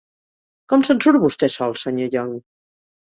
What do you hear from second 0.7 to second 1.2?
Com se'n